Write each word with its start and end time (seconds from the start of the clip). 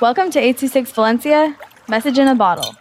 Welcome 0.00 0.30
to 0.30 0.38
826 0.38 0.92
Valencia, 0.92 1.56
message 1.88 2.20
in 2.20 2.28
a 2.28 2.34
bottle. 2.36 2.76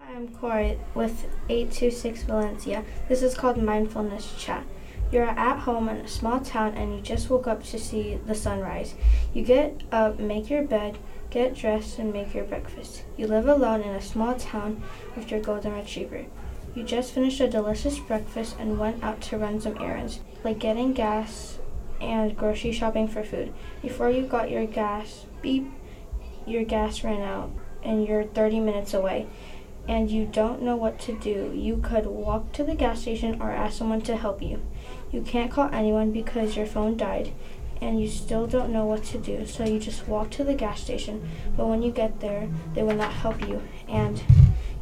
Hi, 0.00 0.14
I'm 0.14 0.28
Corey 0.28 0.80
with 0.94 1.26
826 1.50 2.22
Valencia. 2.22 2.86
This 3.10 3.22
is 3.22 3.34
called 3.34 3.58
Mindfulness 3.58 4.34
Chat. 4.38 4.64
You're 5.10 5.24
at 5.24 5.58
home 5.58 5.90
in 5.90 5.98
a 5.98 6.08
small 6.08 6.40
town 6.40 6.72
and 6.72 6.94
you 6.94 7.02
just 7.02 7.28
woke 7.28 7.46
up 7.46 7.62
to 7.64 7.78
see 7.78 8.18
the 8.26 8.34
sunrise. 8.34 8.94
You 9.34 9.44
get 9.44 9.82
up, 9.92 10.18
make 10.18 10.48
your 10.48 10.62
bed, 10.62 10.96
get 11.28 11.54
dressed, 11.54 11.98
and 11.98 12.14
make 12.14 12.32
your 12.32 12.44
breakfast. 12.44 13.04
You 13.18 13.26
live 13.26 13.46
alone 13.46 13.82
in 13.82 13.94
a 13.94 14.00
small 14.00 14.36
town 14.36 14.82
with 15.14 15.30
your 15.30 15.40
golden 15.40 15.74
retriever. 15.74 16.24
You 16.74 16.82
just 16.82 17.12
finished 17.12 17.40
a 17.40 17.48
delicious 17.48 17.98
breakfast 17.98 18.56
and 18.58 18.78
went 18.78 19.02
out 19.04 19.20
to 19.22 19.36
run 19.36 19.60
some 19.60 19.76
errands, 19.78 20.20
like 20.42 20.58
getting 20.58 20.94
gas 20.94 21.58
and 22.00 22.36
grocery 22.36 22.72
shopping 22.72 23.08
for 23.08 23.22
food. 23.22 23.52
Before 23.82 24.10
you 24.10 24.22
got 24.22 24.50
your 24.50 24.64
gas, 24.66 25.26
beep, 25.42 25.70
your 26.46 26.64
gas 26.64 27.04
ran 27.04 27.20
out 27.20 27.50
and 27.82 28.06
you're 28.06 28.24
30 28.24 28.60
minutes 28.60 28.94
away 28.94 29.26
and 29.86 30.10
you 30.10 30.24
don't 30.24 30.62
know 30.62 30.76
what 30.76 30.98
to 31.00 31.18
do. 31.18 31.52
You 31.54 31.76
could 31.76 32.06
walk 32.06 32.52
to 32.52 32.64
the 32.64 32.74
gas 32.74 33.02
station 33.02 33.42
or 33.42 33.50
ask 33.50 33.76
someone 33.76 34.00
to 34.02 34.16
help 34.16 34.40
you. 34.40 34.62
You 35.10 35.22
can't 35.22 35.50
call 35.50 35.68
anyone 35.72 36.10
because 36.10 36.56
your 36.56 36.66
phone 36.66 36.96
died 36.96 37.32
and 37.80 38.00
you 38.00 38.08
still 38.08 38.46
don't 38.46 38.72
know 38.72 38.86
what 38.86 39.02
to 39.02 39.18
do, 39.18 39.44
so 39.44 39.64
you 39.64 39.80
just 39.80 40.06
walk 40.06 40.30
to 40.30 40.44
the 40.44 40.54
gas 40.54 40.80
station. 40.80 41.28
But 41.56 41.66
when 41.66 41.82
you 41.82 41.90
get 41.90 42.20
there, 42.20 42.48
they 42.74 42.82
will 42.82 42.94
not 42.94 43.12
help 43.12 43.46
you 43.46 43.60
and 43.88 44.22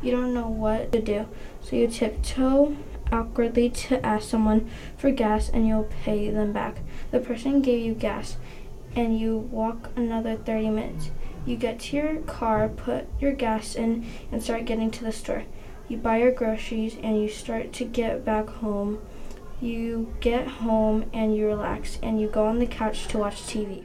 you 0.02 0.10
don't 0.10 0.34
know 0.34 0.48
what 0.48 0.92
to 0.92 1.00
do. 1.00 1.26
So 1.62 1.76
you 1.76 1.88
tiptoe 1.88 2.76
awkwardly 3.12 3.70
to 3.70 4.04
ask 4.04 4.28
someone 4.28 4.70
for 4.96 5.10
gas 5.10 5.48
and 5.48 5.66
you'll 5.66 5.90
pay 6.04 6.30
them 6.30 6.52
back. 6.52 6.78
The 7.10 7.20
person 7.20 7.60
gave 7.60 7.84
you 7.84 7.94
gas 7.94 8.36
and 8.94 9.18
you 9.18 9.36
walk 9.38 9.90
another 9.96 10.36
30 10.36 10.70
minutes. 10.70 11.10
You 11.46 11.56
get 11.56 11.80
to 11.80 11.96
your 11.96 12.16
car, 12.22 12.68
put 12.68 13.06
your 13.18 13.32
gas 13.32 13.74
in, 13.74 14.06
and 14.30 14.42
start 14.42 14.64
getting 14.64 14.90
to 14.92 15.04
the 15.04 15.12
store. 15.12 15.44
You 15.88 15.96
buy 15.96 16.18
your 16.18 16.32
groceries 16.32 16.96
and 17.02 17.20
you 17.20 17.28
start 17.28 17.72
to 17.74 17.84
get 17.84 18.24
back 18.24 18.48
home. 18.48 19.00
You 19.60 20.14
get 20.20 20.46
home 20.46 21.10
and 21.12 21.36
you 21.36 21.46
relax 21.46 21.98
and 22.02 22.20
you 22.20 22.28
go 22.28 22.46
on 22.46 22.58
the 22.58 22.66
couch 22.66 23.08
to 23.08 23.18
watch 23.18 23.42
TV. 23.42 23.84